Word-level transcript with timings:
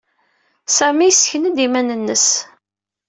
Sami 0.77 1.05
yessken-d 1.07 1.57
iman-nnes. 1.65 2.27